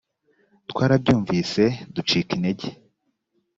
[0.69, 1.63] twarabyumvise
[1.95, 2.67] ducika intege;